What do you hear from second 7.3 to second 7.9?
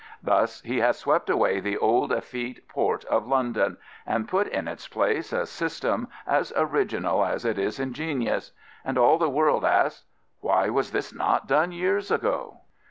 it is